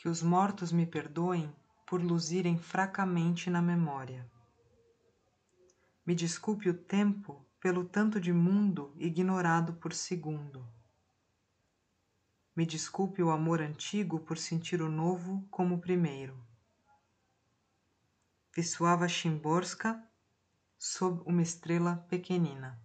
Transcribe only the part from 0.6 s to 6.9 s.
me perdoem por luzirem fracamente na memória. Me desculpe o